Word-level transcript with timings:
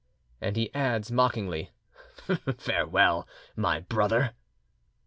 And 0.41 0.55
he 0.55 0.73
adds 0.73 1.11
mockingly:— 1.11 1.69
"Farewell, 2.57 3.27
my 3.55 3.81
brother!" 3.81 4.33